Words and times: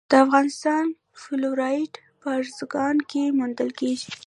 د 0.09 0.13
افغانستان 0.25 0.85
فلورایټ 1.21 1.93
په 2.21 2.27
ارزګان 2.39 2.95
کې 3.09 3.23
موندل 3.37 3.69
کیږي. 3.79 4.09